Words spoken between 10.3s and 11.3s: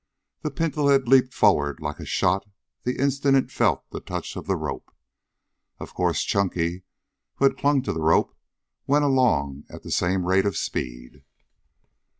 of speed.